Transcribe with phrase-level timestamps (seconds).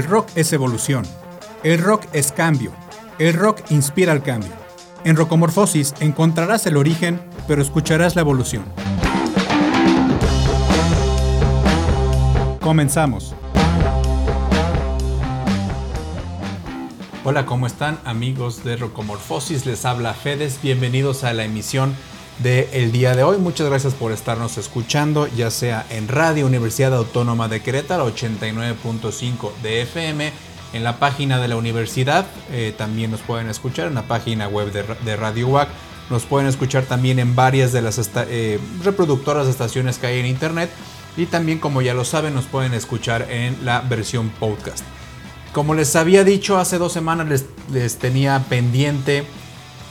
[0.00, 1.04] El rock es evolución.
[1.62, 2.72] El rock es cambio.
[3.18, 4.52] El rock inspira al cambio.
[5.04, 8.64] En Rocomorfosis encontrarás el origen, pero escucharás la evolución.
[12.62, 13.34] Comenzamos.
[17.22, 19.66] Hola, ¿cómo están amigos de Rocomorfosis?
[19.66, 20.60] Les habla Fedes.
[20.62, 21.94] Bienvenidos a la emisión
[22.42, 23.38] del el día de hoy.
[23.38, 29.82] Muchas gracias por estarnos escuchando, ya sea en Radio Universidad Autónoma de Querétaro 89.5 de
[29.82, 30.32] FM,
[30.72, 34.72] en la página de la universidad, eh, también nos pueden escuchar en la página web
[34.72, 35.68] de, Radio WAC.
[36.10, 40.26] Nos pueden escuchar también en varias de las eh, reproductoras de estaciones que hay en
[40.26, 40.70] internet.
[41.16, 44.84] Y también, como ya lo saben, nos pueden escuchar en la versión podcast.
[45.52, 49.24] Como les había dicho hace dos semanas, les, les tenía pendiente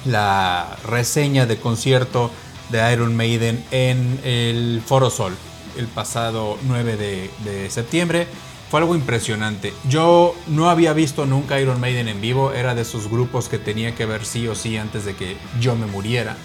[0.06, 2.32] la reseña de concierto
[2.70, 5.34] de Iron Maiden en el Foro Sol
[5.78, 8.28] el pasado 9 de, septiembre.
[8.70, 9.74] Fue algo impresionante.
[9.88, 12.52] Yo no había visto nunca Iron Maiden en vivo.
[12.52, 15.76] Era de esos grupos que tenía que ver sí o sí antes de que yo
[15.76, 16.38] me muriera.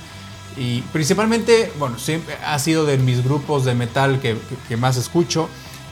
[0.57, 4.37] Y principalmente, bueno, siempre ha sido de mis grupos de metal que,
[4.69, 5.49] que más escucho.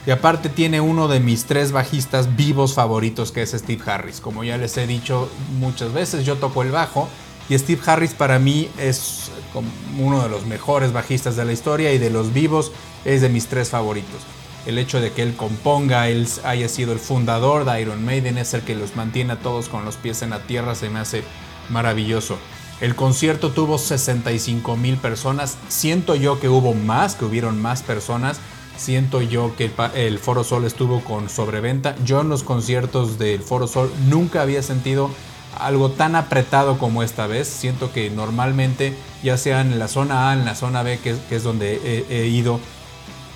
[0.07, 4.19] Y aparte tiene uno de mis tres bajistas vivos favoritos que es Steve Harris.
[4.19, 7.07] Como ya les he dicho muchas veces, yo toco el bajo
[7.49, 9.31] y Steve Harris para mí es
[9.99, 12.71] uno de los mejores bajistas de la historia y de los vivos
[13.05, 14.21] es de mis tres favoritos.
[14.65, 18.53] El hecho de que él componga, él haya sido el fundador de Iron Maiden, es
[18.53, 21.23] el que los mantiene a todos con los pies en la tierra, se me hace
[21.69, 22.37] maravilloso.
[22.79, 25.57] El concierto tuvo 65 mil personas.
[25.69, 28.39] Siento yo que hubo más, que hubieron más personas.
[28.77, 31.95] Siento yo que el, Foro Sol estuvo con sobreventa.
[32.03, 35.09] Yo en los conciertos del Foro Sol nunca había sentido
[35.57, 37.47] algo tan apretado como esta vez.
[37.47, 41.43] Siento que normalmente, ya sea en la zona A, en la zona B, que, es
[41.43, 42.59] donde he, ido,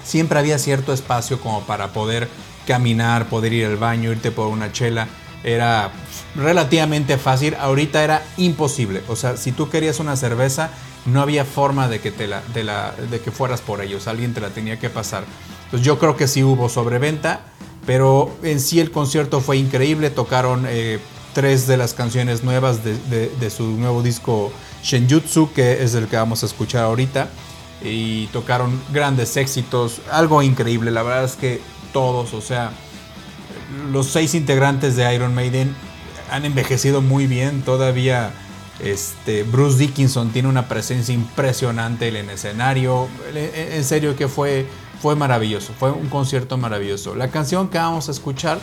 [0.03, 2.27] siempre había cierto espacio como para poder
[2.65, 5.07] caminar, poder ir al baño, irte por una chela.
[5.43, 5.91] Era
[6.35, 7.55] relativamente fácil.
[7.59, 9.03] Ahorita era imposible.
[9.07, 10.71] O sea, si tú querías una cerveza,
[11.05, 14.07] no había forma de que, te la, de, la, de que fueras por ellos.
[14.07, 15.23] Alguien te la tenía que pasar.
[15.65, 17.41] Entonces yo creo que sí hubo sobreventa.
[17.87, 20.09] Pero en sí el concierto fue increíble.
[20.09, 20.99] Tocaron eh,
[21.37, 26.41] tres de las canciones nuevas de, su nuevo disco Shenjutsu, que es el que vamos
[26.41, 27.29] a escuchar ahorita.
[27.83, 30.89] Y tocaron grandes éxitos, algo increíble.
[30.89, 31.61] La verdad es que
[31.93, 32.71] todos, o sea,
[33.91, 35.75] los seis integrantes de Iron Maiden
[36.31, 37.61] han envejecido muy bien.
[37.61, 38.31] Todavía
[38.79, 43.07] este, Bruce Dickinson tiene una presencia impresionante en el escenario.
[43.35, 44.65] En serio que fue,
[45.03, 47.13] fue maravilloso, fue un concierto maravilloso.
[47.13, 48.57] La canción que vamos a escuchar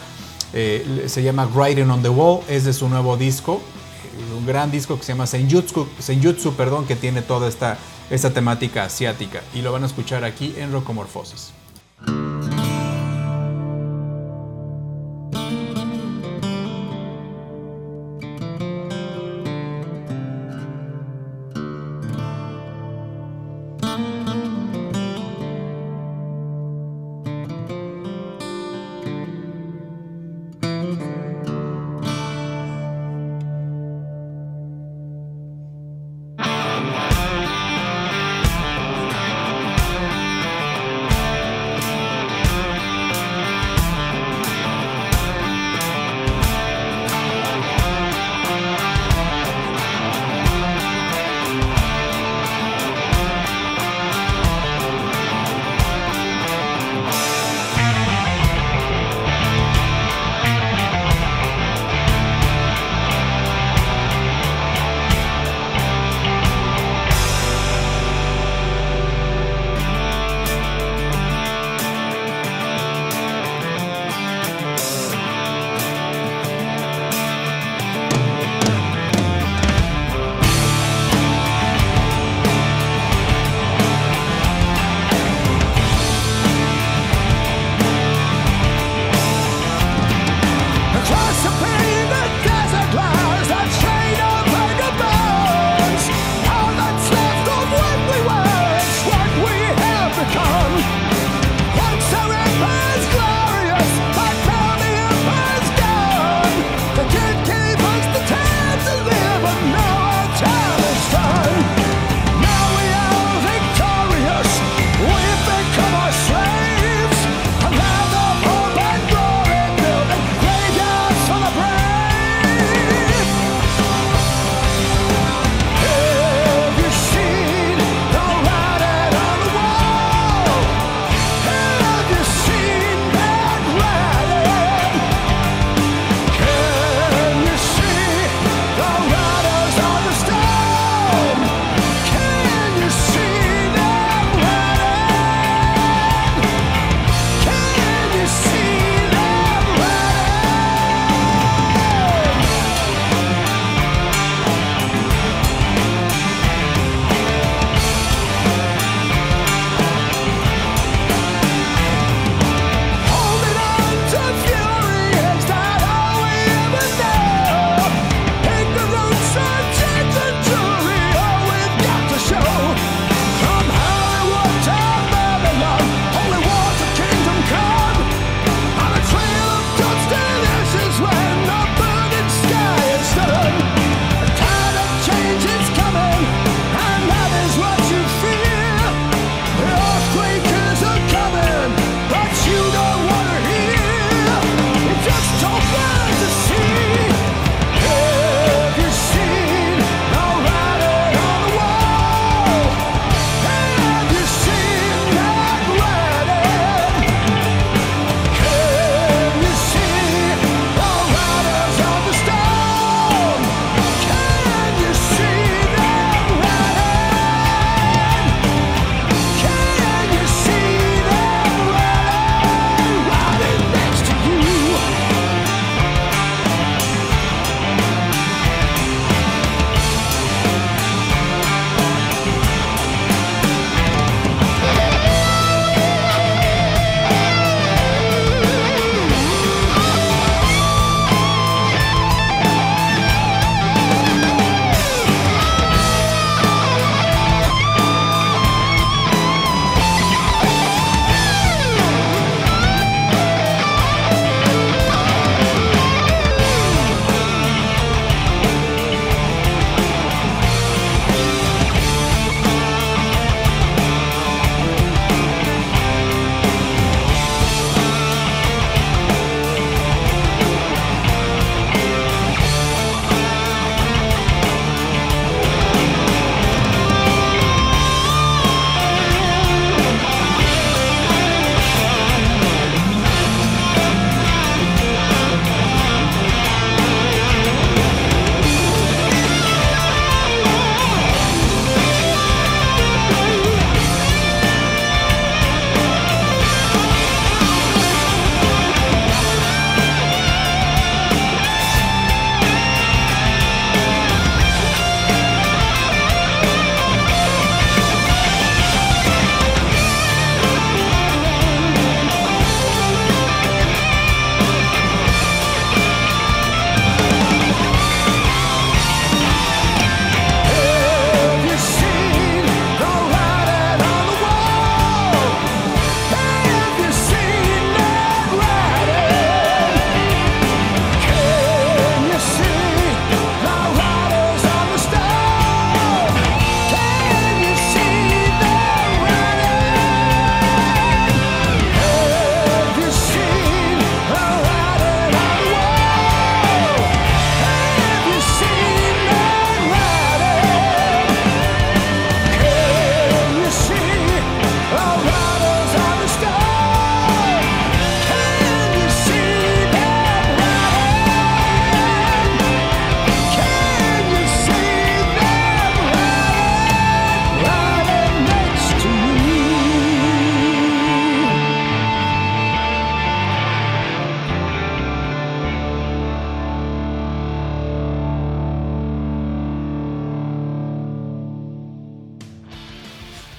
[0.55, 3.61] eh, se llama Writing on the Wall, es de su nuevo disco,
[4.05, 7.77] eh, un gran disco que se llama Senjutsu, Senjutsu perdón, que tiene toda esta,
[8.09, 11.53] esta temática asiática y lo van a escuchar aquí en Rocomorfosis.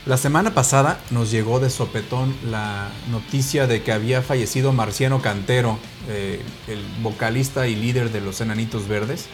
[0.05, 5.79] La semana pasada nos llegó de sopetón la noticia de que había fallecido Marciano Cantero,
[6.07, 9.25] eh, el vocalista y líder de los Enanitos Verdes,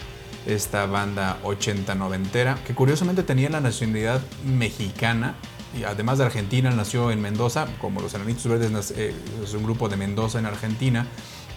[0.45, 5.35] esta banda 80 noventera, que curiosamente tenía la nacionalidad mexicana
[5.77, 9.13] y además de Argentina, nació en Mendoza, como los Enanitos Verdes eh,
[9.43, 11.05] es un grupo de Mendoza en Argentina.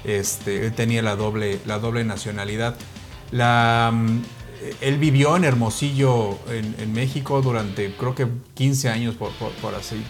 [0.03, 2.77] Este, él tenía la doble, la doble nacionalidad.
[3.33, 4.19] Mm,
[4.81, 9.31] él vivió en Hermosillo, en, México, durante creo que 15 años, por,
[9.75, 10.03] así,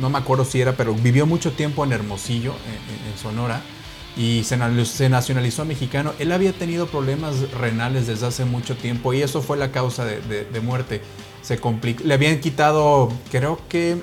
[0.00, 3.62] no me acuerdo si era, pero vivió mucho tiempo en Hermosillo, en, Sonora,
[4.16, 4.56] y se,
[5.08, 6.12] nacionalizó mexicano.
[6.18, 10.60] Él había tenido problemas renales desde hace mucho tiempo y eso fue la causa de,
[10.62, 11.00] muerte.
[11.42, 11.58] Se
[12.04, 13.96] le habían quitado, creo que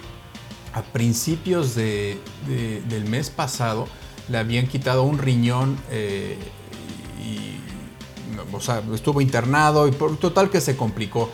[0.74, 3.88] a principios del mes pasado,
[4.29, 5.77] le habían quitado un riñón.
[5.89, 6.38] Eh,
[8.53, 11.29] o sea, estuvo internado y por total que se complicó.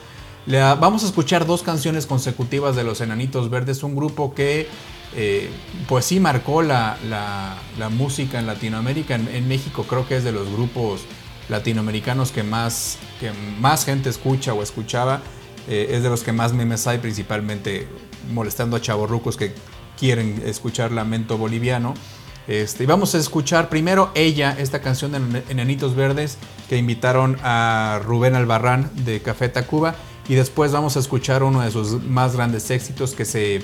[0.47, 4.67] vamos a escuchar dos canciones consecutivas de Los Enanitos Verdes, un grupo que
[5.17, 5.49] eh,
[5.87, 6.97] pues sí marcó la,
[7.91, 9.15] música en Latinoamérica.
[9.15, 11.01] En, México creo que es de los grupos
[11.47, 15.21] latinoamericanos que más, que más gente escucha o escuchaba.
[15.67, 17.87] Eh, es de los que más memes hay, principalmente
[18.33, 19.53] molestando a chavorrucos que
[19.97, 21.93] quieren escuchar lamento boliviano.
[22.47, 26.37] Este, vamos a escuchar primero ella, esta canción de Enanitos Verdes,
[26.69, 29.95] que invitaron a Rubén Albarrán de Café Tacuba.
[30.27, 33.63] Y después vamos a escuchar uno de sus más grandes éxitos que se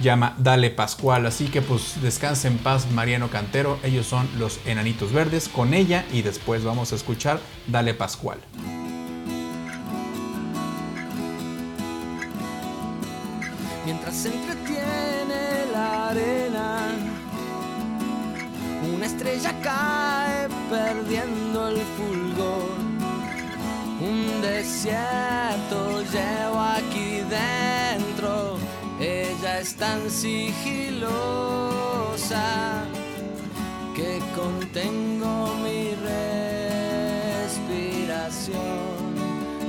[0.00, 1.26] llama Dale Pascual.
[1.26, 3.78] Así que pues descanse en paz Mariano Cantero.
[3.82, 8.38] Ellos son los Enanitos Verdes con ella y después vamos a escuchar Dale Pascual.
[13.84, 16.41] Mientras se entretiene la arena
[19.12, 22.72] estrella cae perdiendo el fulgor.
[24.00, 28.58] Un desierto llevo aquí dentro,
[28.98, 31.04] ella es tan sigilosa
[33.94, 37.52] que contengo mi respiración.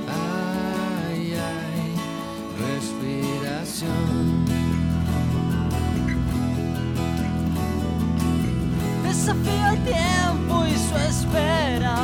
[0.08, 1.94] Ay, ay,
[2.66, 4.33] respiración.
[9.24, 11.96] Desafío el tiempo y su espera.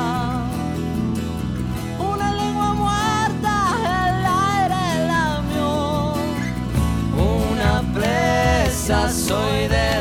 [1.99, 3.77] Una lengua muerta,
[4.09, 6.15] el aire lamió.
[7.53, 10.00] Una presa, soy de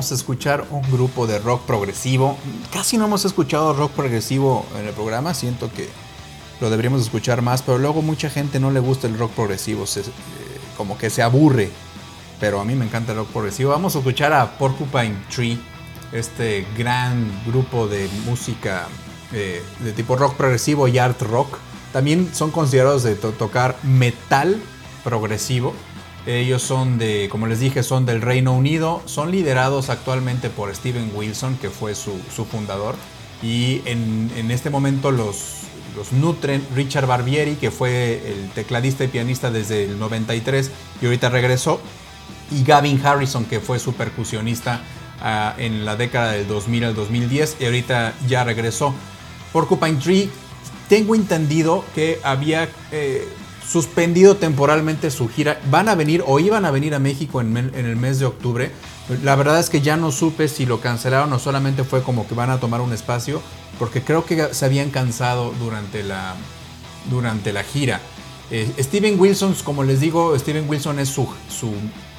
[0.00, 2.38] vamos a escuchar un grupo de rock progresivo.
[2.72, 5.90] Casi no hemos escuchado rock progresivo en el programa, siento que
[6.58, 10.02] lo deberíamos escuchar más, pero luego mucha gente no le gusta el rock progresivo, eh,
[10.78, 11.68] como que se aburre.
[12.40, 13.72] Pero a mí me encanta el rock progresivo.
[13.72, 15.60] Vamos a escuchar a Porcupine Tree,
[16.12, 18.88] este gran grupo de música
[19.34, 21.58] eh, de tipo rock progresivo y art rock.
[21.92, 24.56] También son considerados de to- tocar metal
[25.04, 25.74] progresivo.
[26.26, 29.02] Ellos son de, como les dije, son del Reino Unido.
[29.06, 32.94] Son liderados actualmente por Steven Wilson, que fue su, su fundador.
[33.42, 35.60] Y en, en este momento los,
[35.96, 41.30] los nutren Richard Barbieri, que fue el tecladista y pianista desde el 93 y ahorita
[41.30, 41.80] regresó.
[42.50, 44.82] Y Gavin Harrison, que fue su percusionista
[45.20, 48.94] ah, en la década del 2000 al 2010 y ahorita ya regresó.
[49.52, 50.30] Porcupine Tree,
[50.88, 53.28] tengo entendido que había eh,
[53.70, 55.60] suspendido temporalmente su gira.
[55.70, 58.72] Van a venir o iban a venir a México en, en el mes de octubre.
[59.22, 62.34] La verdad es que ya no supe si lo cancelaron o solamente fue como que
[62.34, 63.40] van a tomar un espacio,
[63.78, 66.34] porque creo que se habían cansado durante la,
[67.10, 68.00] durante la gira.
[68.50, 71.72] Eh, Steven Wilson, como les digo, Steven Wilson es su, su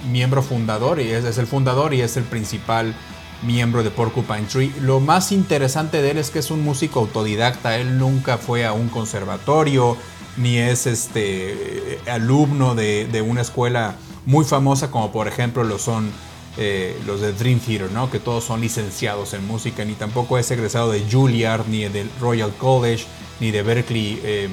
[0.09, 2.95] miembro fundador y es el fundador y es el principal
[3.43, 4.73] miembro de Porcupine Tree.
[4.79, 7.77] Lo más interesante de él es que es un músico autodidacta.
[7.77, 9.97] Él nunca fue a un conservatorio
[10.37, 16.11] ni es este alumno de, de una escuela muy famosa como por ejemplo lo son
[16.57, 18.11] eh, los de Dream Theater, ¿no?
[18.11, 22.51] que todos son licenciados en música, ni tampoco es egresado de Juilliard, ni del Royal
[22.57, 23.05] College,
[23.39, 24.49] ni de Berkeley eh,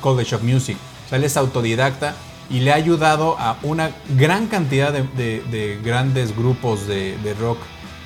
[0.00, 0.76] College of Music.
[1.10, 2.16] O él es autodidacta
[2.48, 7.34] y le ha ayudado a una gran cantidad de, de- de grandes grupos de, de
[7.34, 7.58] rock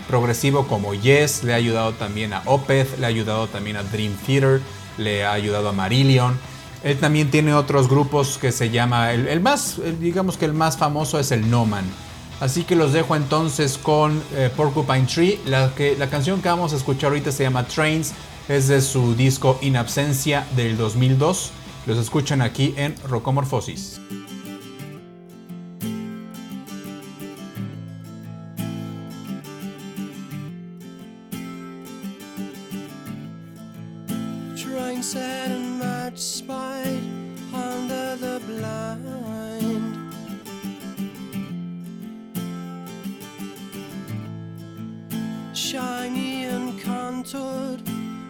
[0.08, 4.14] progresivo como Yes, le ha ayudado también a Opeth, le ha ayudado también a Dream
[4.26, 4.60] Theater,
[4.98, 6.36] le ha ayudado a Marillion.
[6.82, 11.18] Él también tiene otros grupos que se llama, el, más, digamos que el más famoso
[11.18, 11.84] es el No Man.
[12.40, 15.40] Así que los dejo entonces con eh, Porcupine Tree.
[15.44, 18.12] La, que, la canción que vamos a escuchar ahorita se llama Trains.
[18.48, 21.50] Es de su disco In Absencia del 2002.
[21.86, 24.00] Los escuchan aquí en Rocomorfosis.
[45.60, 47.84] shiny and contoured,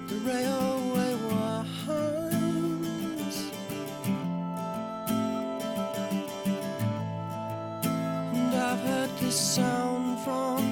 [0.09, 3.53] the railway winds.
[8.35, 10.65] And I've heard this sound from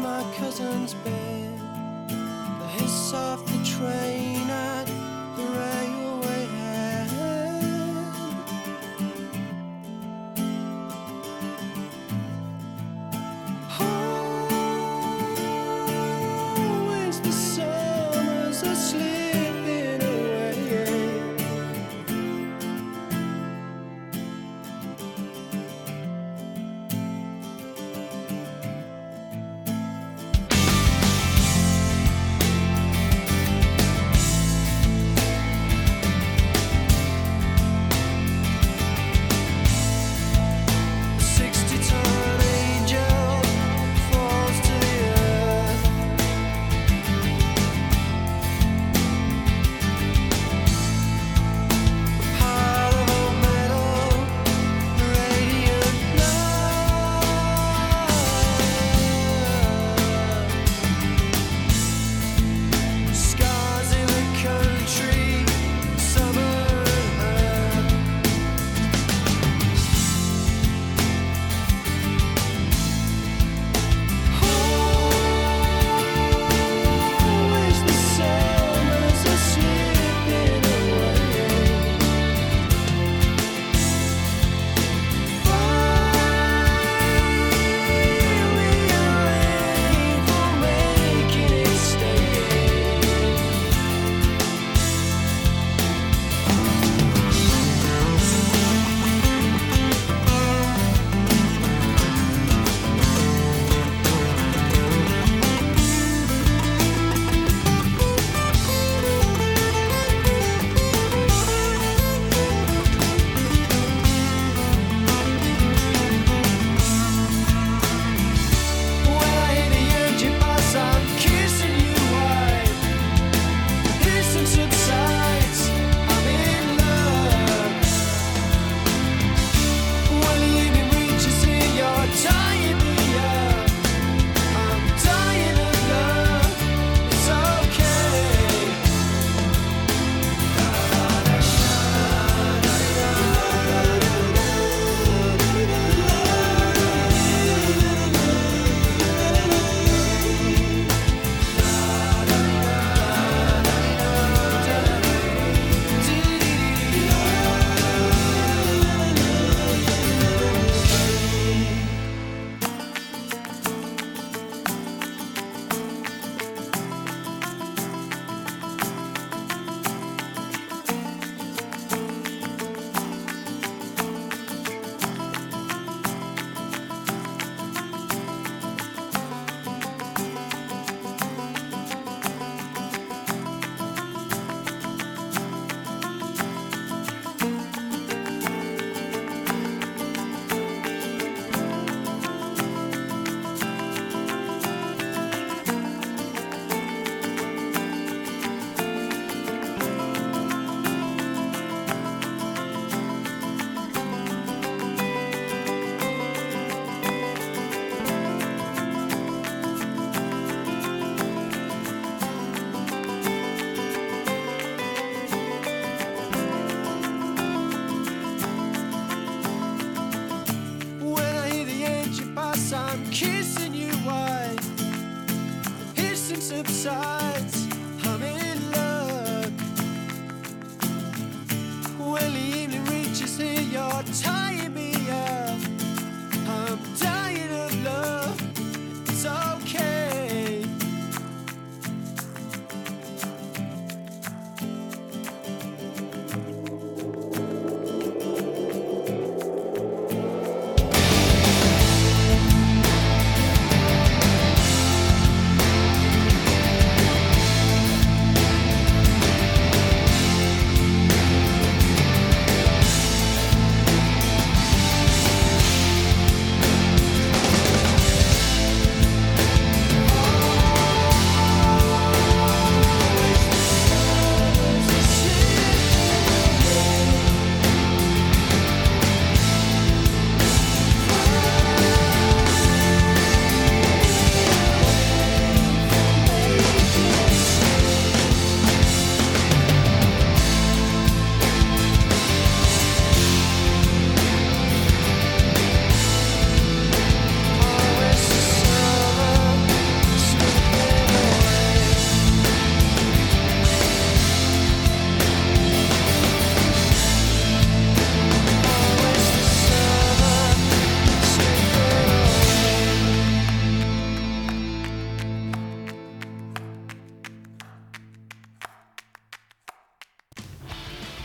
[0.00, 1.58] my cousin's bed,
[2.60, 4.35] the hiss of the train.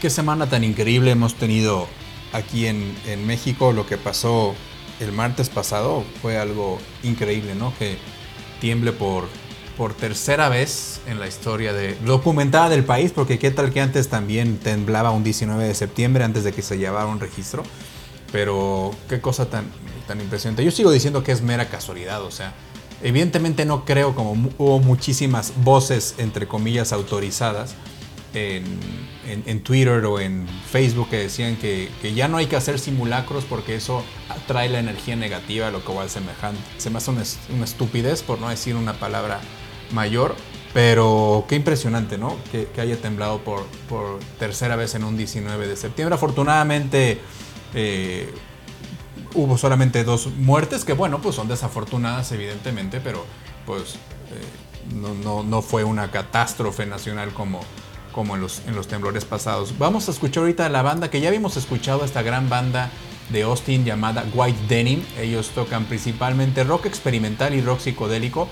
[0.02, 1.88] Qué semana tan increíble hemos tenido
[2.34, 3.72] aquí en, en, México.
[3.72, 4.56] Lo que pasó
[5.00, 7.72] el martes pasado fue algo increíble, ¿no?
[7.78, 7.98] Que
[8.60, 9.26] tiemble por,
[9.78, 14.10] por tercera vez en la historia de, documentada del país, porque qué tal que antes
[14.10, 17.64] también temblaba un 19 de septiembre antes de que se llevara un registro.
[18.32, 19.66] Pero qué cosa tan,
[20.08, 20.66] tan impresionante.
[20.66, 22.56] Yo sigo diciendo que es mera casualidad, o sea,
[23.04, 27.76] evidentemente no creo como hubo muchísimas voces, entre comillas, autorizadas
[28.34, 33.76] en, Twitter o en Facebook que decían que, ya no hay que hacer simulacros porque
[33.76, 36.62] eso atrae la energía negativa, lo que igual semejante.
[36.78, 37.24] Se me hace una,
[37.64, 39.40] estupidez, por no decir una palabra
[39.92, 40.36] mayor,
[40.74, 42.38] pero qué impresionante, ¿no?
[42.52, 46.16] Que, haya temblado por, por, tercera vez en un 19 de septiembre.
[46.16, 47.20] Afortunadamente
[47.74, 48.34] eh,
[49.34, 53.26] hubo solamente dos muertes, que bueno, pues son desafortunadas evidentemente, pero
[53.66, 57.62] pues eh, no, no, no, fue una catástrofe nacional como,
[58.12, 59.78] como en, los, en los temblores pasados.
[59.78, 62.92] Vamos a escuchar ahorita la banda que ya habíamos escuchado, esta gran banda
[63.30, 65.04] de Austin llamada White Denim.
[65.20, 68.48] Ellos tocan principalmente rock experimental y rock psicodélico.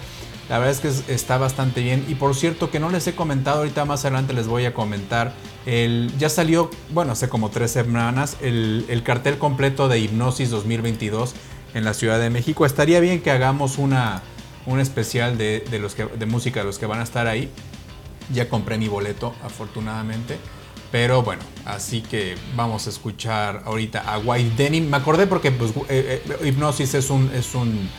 [0.50, 2.06] La verdad es que está bastante bien.
[2.08, 5.34] Y por cierto, que no les he comentado, ahorita más adelante les voy a comentar.
[5.66, 11.36] El, ya salió, bueno, hace como tres semanas, el, el cartel completo de Hipnosis 2022
[11.76, 12.66] en la Ciudad de México.
[12.66, 14.24] Estaría bien que hagamos una,
[14.66, 17.52] un especial de, de, los de música de los que van a estar ahí.
[18.34, 20.38] Ya compré mi boleto, afortunadamente.
[20.92, 24.90] Pero bueno, así que vamos a escuchar ahorita a White Denim.
[24.90, 27.90] Me acordé porque pues, eh, eh, Hipnosis es un, es un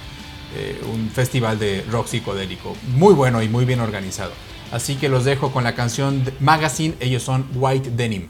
[0.57, 4.33] eh, un festival de rock psicodélico muy bueno y muy bien organizado.
[4.73, 8.29] Así que los dejo con la canción Magazine, ellos son White Denim.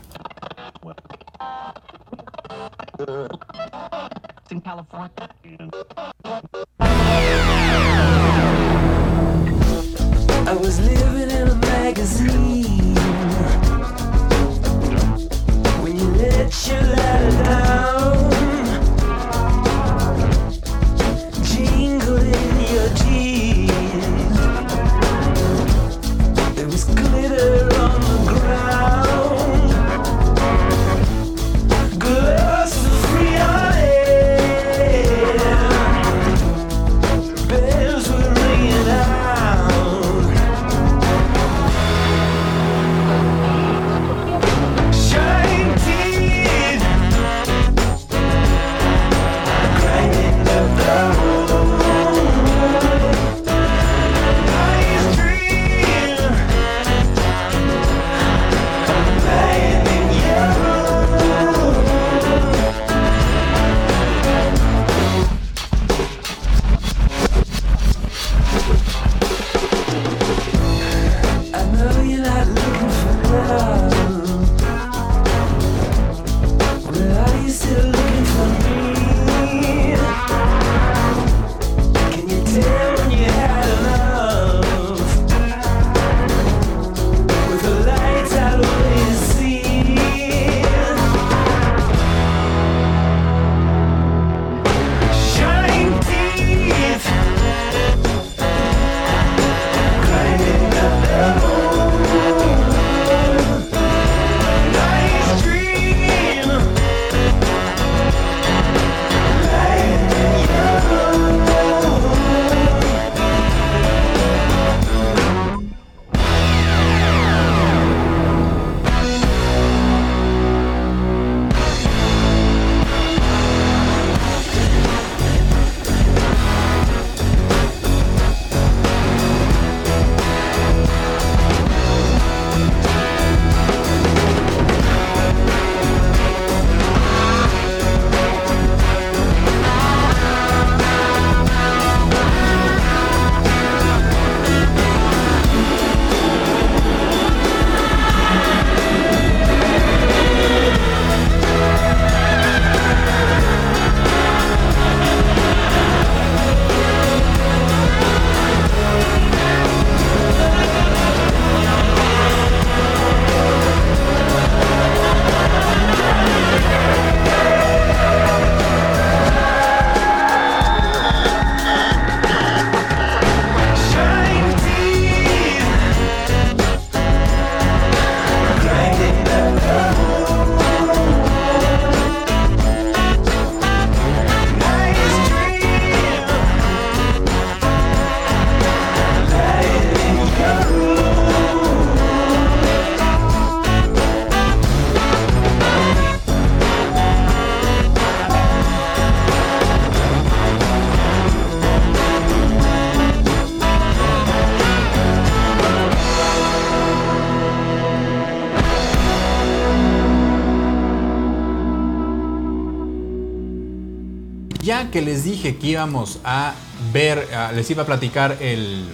[214.61, 216.55] Día que les dije que íbamos a
[216.93, 218.85] ver, les iba a platicar el,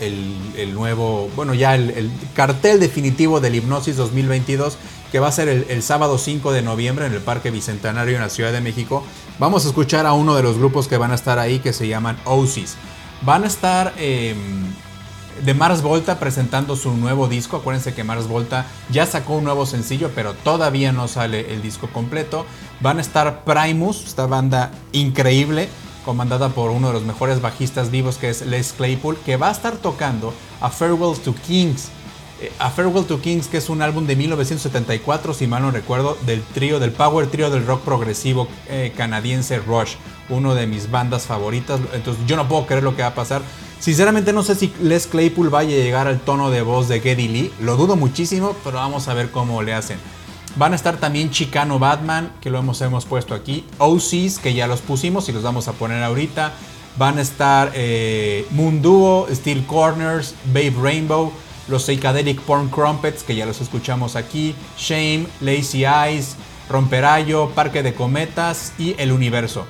[0.00, 4.78] el, nuevo, bueno, ya el, el cartel definitivo del Hipnosis 2022,
[5.10, 8.30] que va a ser el, sábado 5 de noviembre en el Parque Bicentenario en la
[8.30, 9.02] Ciudad de México.
[9.38, 11.88] Vamos a escuchar a uno de los grupos que van a estar ahí, que se
[11.88, 12.76] llaman Osis.
[13.22, 14.34] Van a estar eh,
[15.44, 17.56] de Mars Volta presentando su nuevo disco.
[17.56, 21.88] Acuérdense que Mars Volta ya sacó un nuevo sencillo, pero todavía no sale el disco
[21.88, 22.46] completo.
[22.80, 25.68] Van a estar Primus, esta banda increíble,
[26.04, 29.52] comandada por uno de los mejores bajistas vivos que es Les Claypool, que va a
[29.52, 31.88] estar tocando a Farewell to Kings.
[32.40, 36.16] Eh, A Farewell to Kings, que es un álbum de 1974, si mal no recuerdo,
[36.24, 39.96] del trío, del power trío del rock progresivo eh, canadiense Rush,
[40.30, 41.80] uno de mis bandas favoritas.
[41.92, 43.42] Entonces yo no puedo creer lo que va a pasar.
[43.78, 47.28] Sinceramente no sé si Les Claypool vaya a llegar al tono de voz de Geddy
[47.28, 49.98] Lee, lo dudo muchísimo, pero vamos a ver cómo le hacen.
[50.56, 54.66] Van a estar también Chicano Batman, que lo hemos, hemos puesto aquí, OCs, que ya
[54.66, 56.52] los pusimos y los vamos a poner ahorita.
[56.96, 61.32] Van a estar eh, Moon Duo, Steel Corners, Babe Rainbow,
[61.68, 66.36] los Psychedelic Porn Crumpets, que ya los escuchamos aquí, Shame, Lazy Eyes,
[66.68, 69.66] Romperayo, Parque de Cometas y El Universo.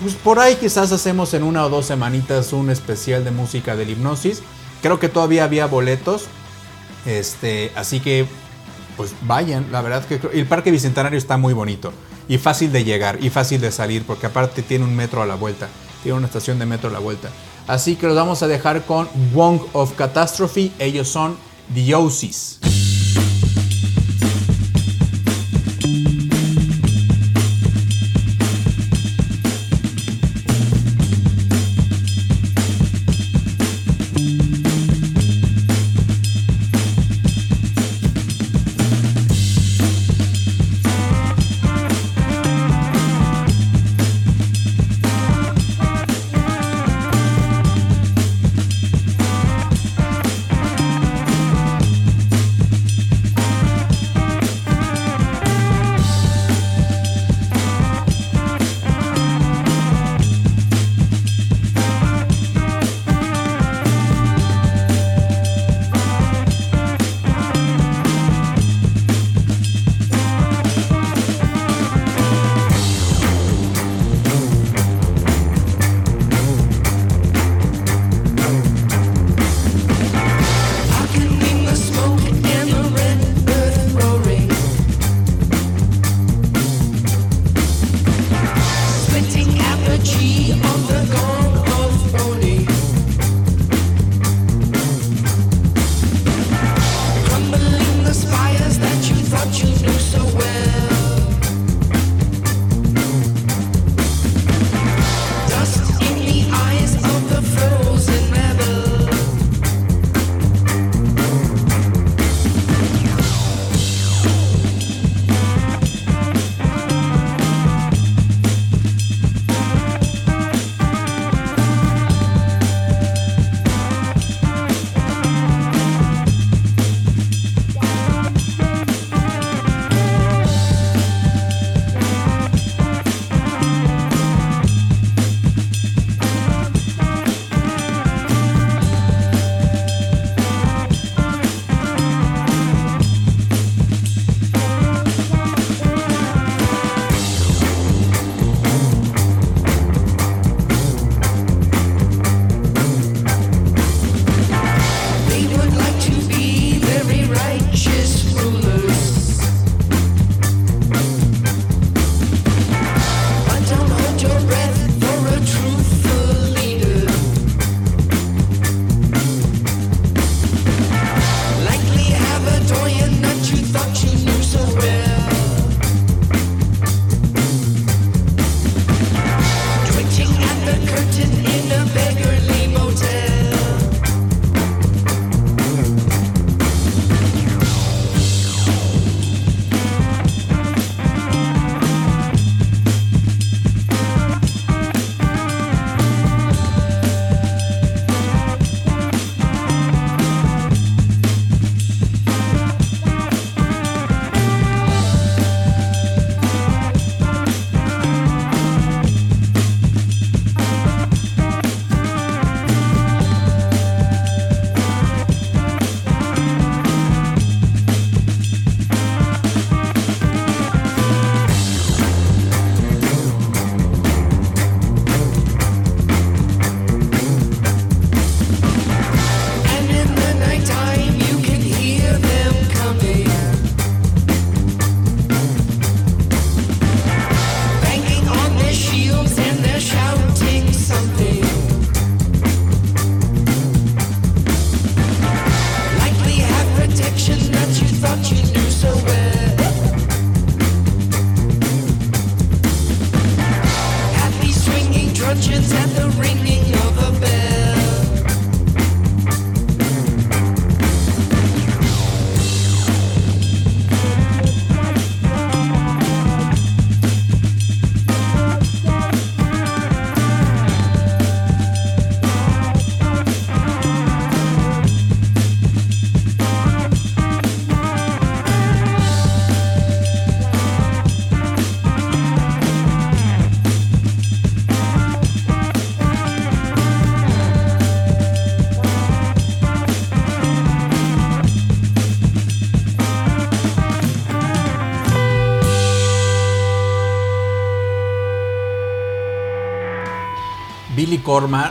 [0.00, 3.90] Pues por ahí quizás hacemos en una o dos semanitas un especial de música del
[3.90, 4.42] hipnosis.
[4.82, 6.24] Creo que todavía había boletos.
[7.06, 8.26] Este, así que
[8.96, 11.92] pues vayan, la verdad que el Parque Bicentenario está muy bonito
[12.28, 15.34] y fácil de llegar y fácil de salir porque aparte tiene un metro a la
[15.34, 15.68] vuelta,
[16.02, 17.30] tiene una estación de metro a la vuelta.
[17.66, 21.36] Así que los vamos a dejar con Wong of Catastrophe, ellos son
[21.74, 22.83] The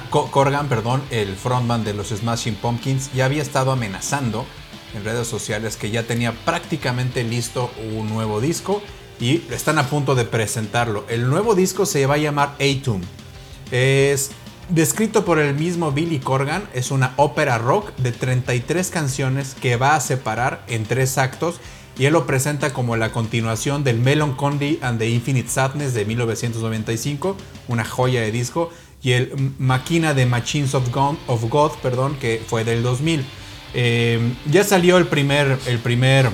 [0.10, 4.46] Corgan, perdón, el frontman de los Smashing Pumpkins, ya había estado amenazando
[4.94, 8.82] en redes sociales que ya tenía prácticamente listo un nuevo disco
[9.22, 11.06] y están a punto de presentarlo.
[11.08, 13.00] El nuevo disco se va a llamar Atum.
[13.72, 14.32] Es
[14.68, 19.96] descrito por el mismo Billy Corgan, es una ópera rock de 33 canciones que va
[19.96, 21.62] a separar en tres actos
[21.98, 27.38] y él lo presenta como la continuación del Melancholy and the Infinite Sadness de 1995,
[27.68, 28.72] una joya de disco,
[29.04, 33.24] y el Máquina de Machines of God, of God perdón, que fue del 2000.
[33.74, 36.30] Eh, ya salió el primer, el primer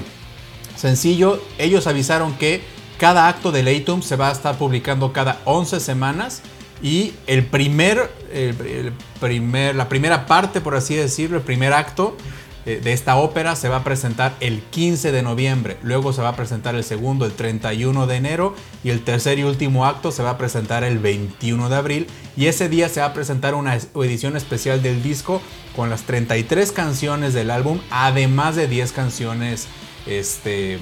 [0.76, 1.42] sencillo.
[1.58, 2.62] Ellos avisaron que
[3.00, 6.42] cada acto del Atum se va a estar publicando cada 11 semanas.
[6.82, 12.16] Y el primer, el- el primer, la primera parte, por así decirlo, el primer acto
[12.66, 15.78] de esta ópera se va a presentar el 15 de noviembre.
[15.82, 18.56] Luego se va a presentar el segundo el 31 de enero.
[18.84, 22.08] Y el tercer y último acto se va a presentar el 21 de abril.
[22.38, 25.42] Y ese día se va a presentar una edición especial del disco
[25.76, 29.68] con las 33 canciones del álbum, además de 10 canciones,
[30.06, 30.80] este,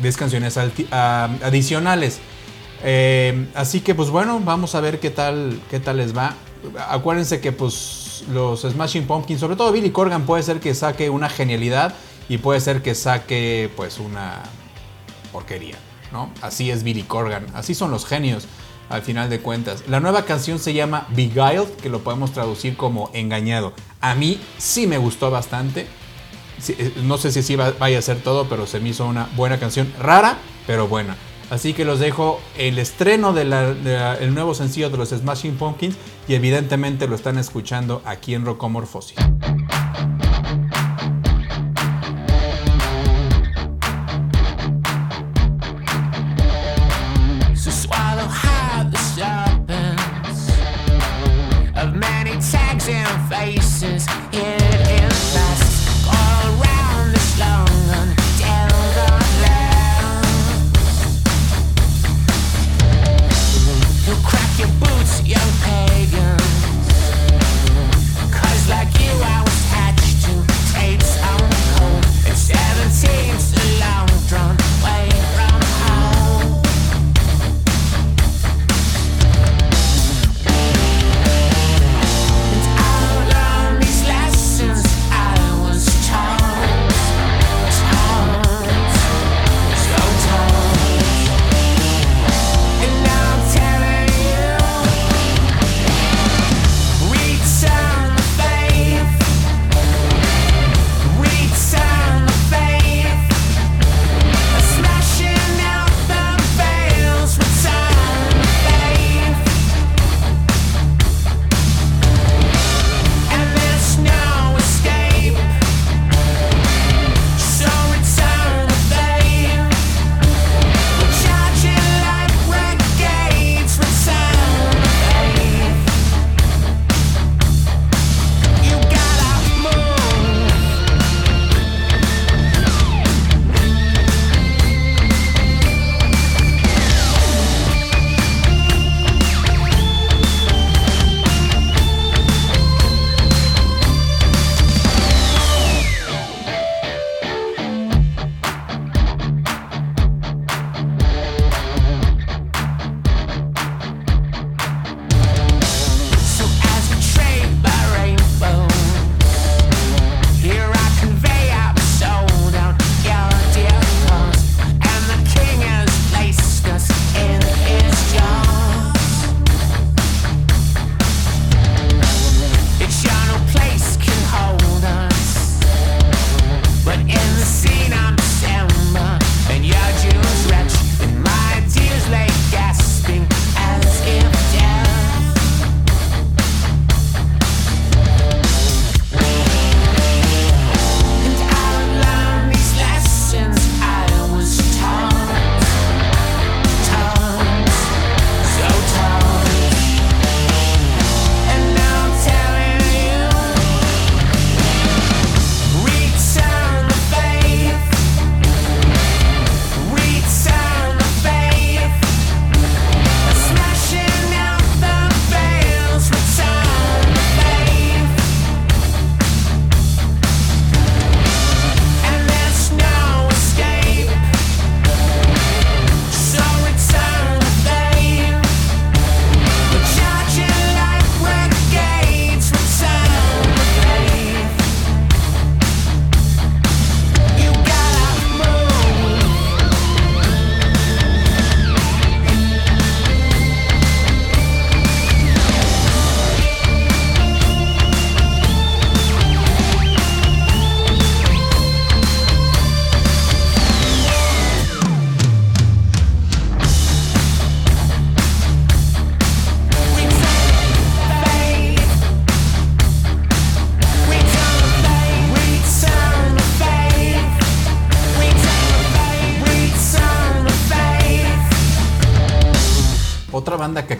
[0.00, 0.58] 10 canciones
[0.90, 2.18] ah, adicionales.
[2.82, 6.34] Eh, así que pues bueno, vamos a ver qué tal, qué tal les va.
[6.88, 11.28] Acuérdense que pues los Smashing Pumpkins, sobre todo Billy Corgan, puede ser que saque una
[11.28, 11.94] genialidad
[12.28, 14.42] y puede ser que saque pues una
[15.32, 15.76] porquería,
[16.12, 16.30] ¿no?
[16.42, 18.46] Así es Billy Corgan, así son los genios
[18.88, 19.82] al final de cuentas.
[19.88, 23.72] La nueva canción se llama Beguiled, que lo podemos traducir como engañado.
[24.00, 25.86] A mí sí me gustó bastante.
[26.68, 29.28] Eh, no sé si sí va- vaya a ser todo, pero se me hizo una
[29.36, 29.92] buena canción.
[30.00, 31.16] Rara, pero buena.
[31.50, 37.06] Así que los dejo el estreno del nuevo sencillo de los Smashing Pumpkins y evidentemente
[37.06, 39.16] lo están escuchando aquí en Rocomorfosis.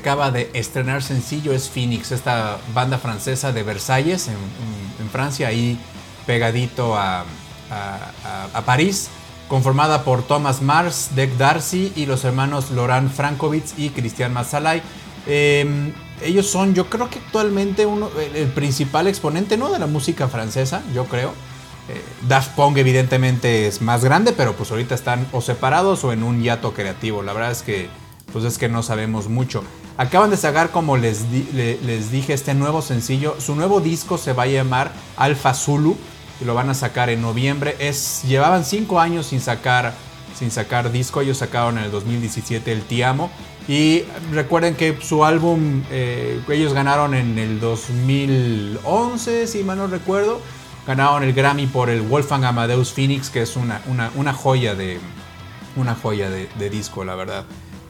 [0.07, 5.49] Acaba de estrenar sencillo es Phoenix, esta banda francesa de Versalles, en, en- en Francia,
[5.49, 5.77] ahí
[6.27, 7.25] pegadito a, a-
[8.25, 9.09] a- a París,
[9.49, 14.81] conformada por Thomas Mars, Deck Darcy y los hermanos Laurent Frankovitz y Christian Massalay.
[15.27, 15.93] Eh,
[16.23, 19.73] ellos son, yo creo que actualmente uno, el, el principal exponente ¿no?
[19.73, 21.31] de la música francesa, yo creo.
[21.89, 26.23] Eh, Daft Punk evidentemente es más grande, pero pues ahorita están o separados o en
[26.23, 27.25] un hiato creativo.
[27.25, 27.89] La verdad es que
[28.33, 29.65] pues es que no sabemos mucho.
[29.99, 31.25] Acaban de sacar, como les,
[31.55, 33.37] les dije, este nuevo sencillo.
[33.41, 35.97] Su nuevo disco se va a llamar Alpha Zulu
[36.41, 37.77] y lo van a sacar en noviembre.
[37.79, 39.95] Es, llevaban cinco años sin sacar,
[40.39, 41.23] sin sacar disco.
[41.23, 43.31] Ellos sacaron en el 2017 el Ti Amo.
[43.69, 50.43] Y recuerden que su álbum, eh, ellos ganaron en el 2011, si mal no recuerdo.
[50.87, 55.01] Ganaron el Grammy por el Wolfgang Amadeus Phoenix, que es una, una, joya de,
[55.75, 57.45] una joya de disco, la verdad.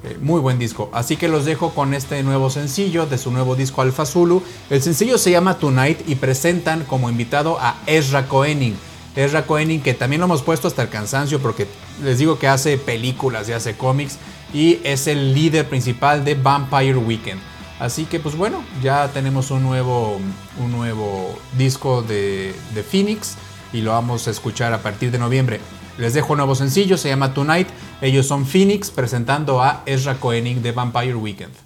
[0.06, 0.88] Eh, muy buen disco.
[0.92, 4.40] Así que los dejo con este nuevo sencillo de su nuevo disco Alpha Zulu.
[4.70, 8.76] El sencillo se llama Tonight y presentan como invitado a Ezra Koenig.
[9.16, 11.66] Ezra Koenig, que también lo hemos puesto hasta el cansancio porque
[12.04, 14.18] les digo que hace películas y hace cómics
[14.54, 17.40] y es el líder principal de Vampire Weekend.
[17.80, 20.20] Así que pues bueno, ya tenemos un nuevo,
[20.62, 23.34] un nuevo disco de, de Phoenix
[23.72, 25.60] y lo vamos a escuchar a partir de noviembre.
[25.98, 27.68] Les dejo un nuevo sencillo, se llama Tonight.
[28.02, 31.65] Ellos son Phoenix presentando a Ezra Koenig de Vampire Weekend.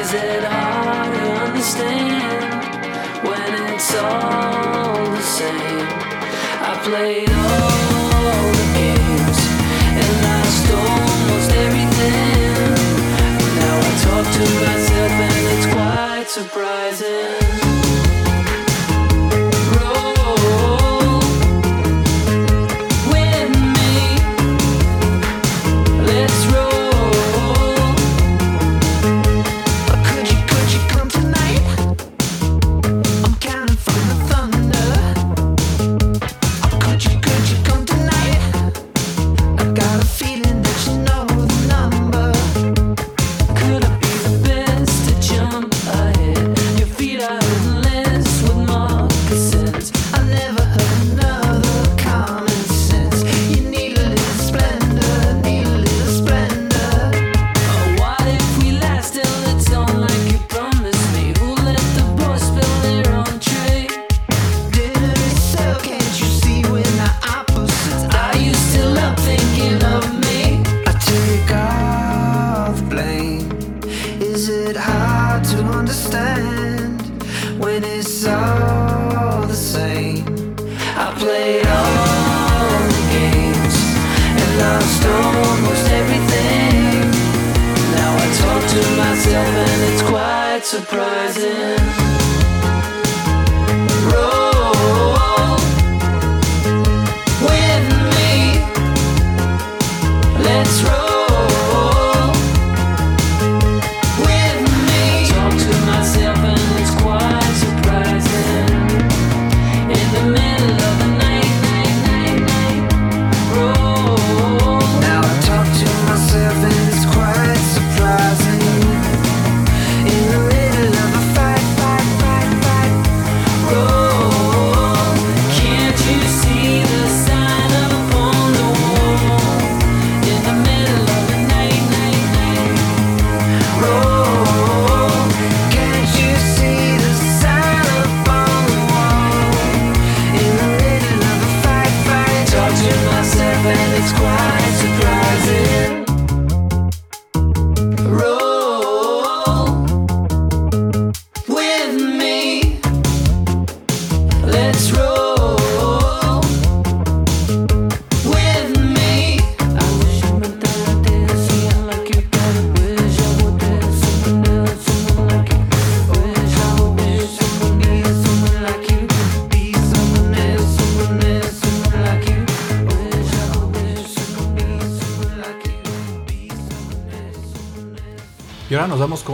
[0.00, 2.62] Is it hard to understand
[3.26, 5.88] when it's all the same?
[6.70, 9.40] I played all the games
[10.00, 12.72] and lost almost everything.
[13.40, 17.47] But Now I talk to myself and it's quite surprising.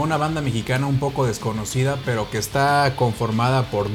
[0.05, 3.87] Una banda mexicana un poco desconocida, pero que está conformada por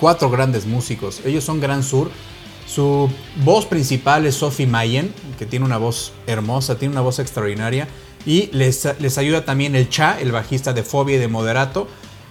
[0.00, 1.20] cuatro grandes músicos.
[1.24, 2.10] Ellos son Gran Sur.
[2.66, 3.08] Su
[3.44, 7.86] voz principal es Sophie Mayen, que tiene una voz hermosa, tiene una voz extraordinaria.
[8.24, 11.86] Y les, les ayuda también el Cha, el bajista de Fobia y de Moderato.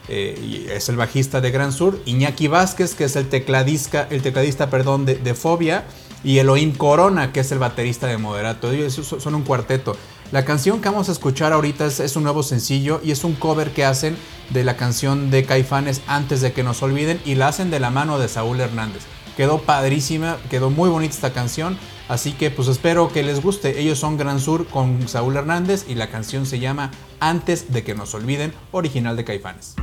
[0.07, 1.99] eh, es el bajista de Gran Sur.
[2.05, 5.85] Iñaki Vázquez, que es el tecladista, el tecladista perdón, de, de Fobia.
[6.23, 8.71] Y Elohim Corona, que es el baterista de Moderato.
[8.71, 9.95] Ellos son un cuarteto.
[10.31, 13.71] La canción que vamos a escuchar ahorita es, un nuevo sencillo y es un cover
[13.71, 14.17] que hacen
[14.49, 17.91] de la canción de Caifanes antes de que nos olviden y la hacen de la
[17.91, 19.03] mano de Saúl Hernández.
[19.37, 23.79] Quedó padrísima, quedó muy bonita esta canción, así que pues espero que les guste.
[23.79, 27.93] Ellos son Gran Sur con Saúl Hernández y la canción se llama Antes de que
[27.93, 29.75] nos olviden, original de Caifanes.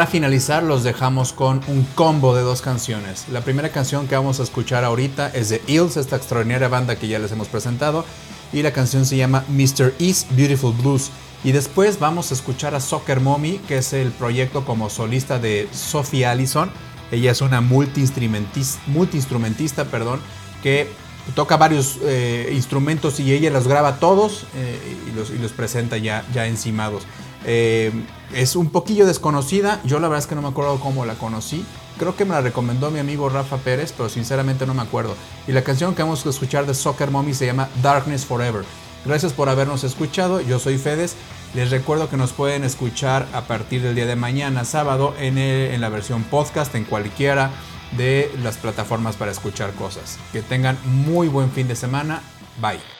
[0.00, 3.26] Para finalizar, los dejamos con un combo de dos canciones.
[3.30, 7.06] La primera canción que vamos a escuchar ahorita es de Eels, esta extraordinaria banda que
[7.06, 8.06] ya les hemos presentado,
[8.50, 9.92] y la canción se llama Mr.
[9.98, 11.10] East Beautiful Blues.
[11.44, 15.68] Y después vamos a escuchar a Soccer Mommy, que es el proyecto como solista de
[15.70, 16.70] Sophie Allison.
[17.12, 20.20] Ella es una multiinstrumentis- multiinstrumentista, perdón,
[20.62, 20.88] que
[21.34, 24.78] toca varios eh, instrumentos y ella los graba todos eh,
[25.12, 27.02] y, los, y los presenta ya, ya encimados.
[27.46, 27.92] Eh,
[28.34, 29.80] es un poquillo desconocida.
[29.84, 31.64] Yo la verdad es que no me acuerdo cómo la conocí.
[31.98, 35.14] Creo que me la recomendó mi amigo Rafa Pérez, pero sinceramente no me acuerdo.
[35.46, 38.64] Y la canción que vamos a escuchar de Soccer Mommy se llama Darkness Forever.
[39.04, 40.40] Gracias por habernos escuchado.
[40.40, 41.16] Yo soy Fedes.
[41.54, 45.80] Les recuerdo que nos pueden escuchar a partir del día de mañana, sábado, en, en
[45.80, 47.50] la versión podcast, en cualquiera
[47.96, 50.18] de las plataformas para escuchar cosas.
[50.32, 52.22] Que tengan muy buen fin de semana.
[52.60, 52.99] Bye.